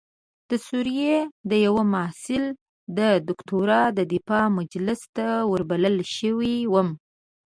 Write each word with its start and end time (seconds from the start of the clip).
د 0.49 0.51
سوریې 0.67 1.15
د 1.49 1.51
یوه 1.65 1.83
محصل 1.93 2.43
د 2.97 2.99
دکتورا 3.29 3.81
د 3.97 3.99
دفاع 4.13 4.45
مجلس 4.59 5.01
ته 5.15 5.27
وربلل 5.51 5.95
شوی 6.17 6.55
وم. 6.73 6.89